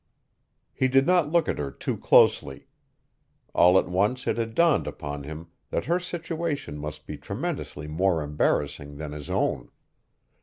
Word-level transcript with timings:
He 0.73 0.87
did 0.87 1.05
not 1.05 1.31
look 1.31 1.47
at 1.47 1.59
her 1.59 1.69
too 1.69 1.95
closely. 1.95 2.65
All 3.53 3.77
at 3.77 3.87
once 3.87 4.25
it 4.25 4.35
had 4.37 4.55
dawned 4.55 4.87
upon 4.87 5.25
him 5.25 5.49
that 5.69 5.85
her 5.85 5.99
situation 5.99 6.79
must 6.79 7.05
be 7.05 7.17
tremendously 7.19 7.87
more 7.87 8.23
embarrassing 8.23 8.95
than 8.97 9.11
his 9.11 9.29
own. 9.29 9.69